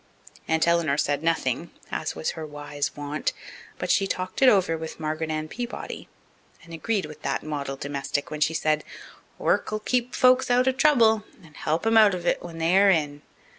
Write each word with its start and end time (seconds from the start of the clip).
Aunt 0.47 0.67
Eleanor 0.67 0.97
said 0.97 1.21
nothing, 1.21 1.69
as 1.91 2.15
was 2.15 2.31
her 2.31 2.43
wise 2.43 2.95
wont, 2.95 3.33
but 3.77 3.91
she 3.91 4.07
talked 4.07 4.41
it 4.41 4.49
over 4.49 4.75
with 4.75 4.99
Margaret 4.99 5.29
Ann 5.29 5.47
Peabody, 5.47 6.07
and 6.63 6.73
agreed 6.73 7.05
with 7.05 7.21
that 7.21 7.43
model 7.43 7.75
domestic 7.75 8.31
when 8.31 8.41
she 8.41 8.55
said: 8.55 8.83
"Work'll 9.37 9.77
keep 9.79 10.15
folks 10.15 10.49
out 10.49 10.65
of 10.65 10.77
trouble 10.77 11.23
and 11.43 11.55
help 11.55 11.85
'em 11.85 11.97
out 11.97 12.15
of 12.15 12.25
it 12.25 12.41
when 12.41 12.57
they 12.57 12.75
are 12.79 12.89
in. 12.89 13.21